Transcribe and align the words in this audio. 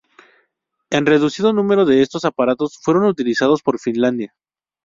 Un 0.97 1.05
reducido 1.11 1.53
número 1.53 1.85
de 1.85 2.01
estos 2.01 2.25
aparatos 2.25 2.79
fueron 2.81 3.03
utilizados 3.05 3.61
por 3.61 3.79
Finlandia. 3.79 4.33